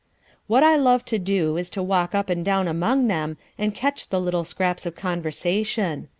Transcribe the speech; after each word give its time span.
What 0.47 0.63
I 0.63 0.77
love 0.77 1.05
to 1.05 1.19
do 1.19 1.57
is 1.57 1.69
to 1.69 1.83
walk 1.83 2.15
up 2.15 2.27
and 2.27 2.43
down 2.43 2.67
among 2.67 3.07
them 3.07 3.37
and 3.55 3.75
catch 3.75 4.09
the 4.09 4.19
little 4.19 4.43
scraps 4.43 4.87
of 4.87 4.95
conversation. 4.95 6.07